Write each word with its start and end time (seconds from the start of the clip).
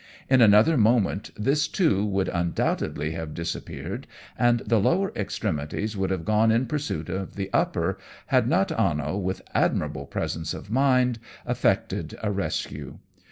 In 0.31 0.41
another 0.41 0.77
moment 0.77 1.29
this, 1.37 1.67
too, 1.67 2.03
would 2.03 2.27
undoubtedly 2.27 3.11
have 3.11 3.35
disappeared, 3.35 4.07
and 4.35 4.61
the 4.61 4.79
lower 4.79 5.11
extremities 5.15 5.95
would 5.95 6.09
have 6.09 6.25
gone 6.25 6.51
in 6.51 6.65
pursuit 6.65 7.07
of 7.07 7.35
the 7.35 7.51
upper, 7.53 7.99
had 8.25 8.47
not 8.47 8.71
Anno 8.71 9.15
with 9.15 9.43
admirable 9.53 10.07
presence 10.07 10.55
of 10.55 10.71
mind 10.71 11.19
effected 11.45 12.15
a 12.23 12.31
rescue. 12.31 12.97